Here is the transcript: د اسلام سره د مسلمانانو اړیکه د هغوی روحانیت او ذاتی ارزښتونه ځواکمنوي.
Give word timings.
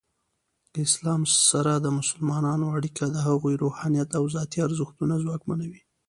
د 0.73 0.75
اسلام 0.87 1.21
سره 1.49 1.71
د 1.75 1.87
مسلمانانو 1.99 2.65
اړیکه 2.77 3.05
د 3.09 3.17
هغوی 3.27 3.53
روحانیت 3.63 4.09
او 4.17 4.23
ذاتی 4.35 4.59
ارزښتونه 4.67 5.13
ځواکمنوي. 5.23 5.81